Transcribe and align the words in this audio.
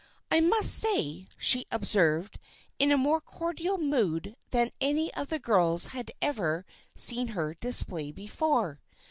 "I 0.31 0.39
must 0.39 0.73
say," 0.73 1.27
she 1.37 1.67
observed, 1.71 2.39
in 2.79 2.89
a 2.91 2.97
more 2.97 3.21
cordial 3.21 3.77
mood 3.77 4.35
than 4.49 4.71
any 4.81 5.13
of 5.13 5.27
the 5.27 5.37
girls 5.37 5.85
had 5.93 6.09
ever 6.23 6.65
seen 6.95 7.27
her 7.37 7.53
display 7.53 8.11
before. 8.11 8.81